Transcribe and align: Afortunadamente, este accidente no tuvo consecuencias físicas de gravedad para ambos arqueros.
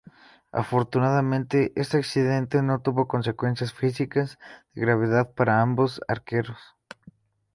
Afortunadamente, 0.51 1.73
este 1.75 1.97
accidente 1.97 2.63
no 2.63 2.81
tuvo 2.81 3.07
consecuencias 3.07 3.71
físicas 3.71 4.39
de 4.73 4.81
gravedad 4.81 5.31
para 5.35 5.61
ambos 5.61 6.01
arqueros. 6.07 6.57